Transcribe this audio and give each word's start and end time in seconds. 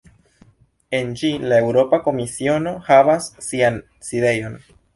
En 0.99 1.11
ĝi 1.19 1.29
la 1.51 1.59
Eŭropa 1.65 1.99
Komisiono 2.07 2.75
havas 2.89 3.31
sian 3.51 3.81
sidejon. 4.09 4.61